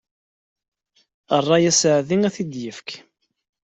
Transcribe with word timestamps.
Ṛṛay 1.41 1.63
asaεdi 1.71 2.15
ad 2.27 2.33
t-id-ifk. 2.35 2.89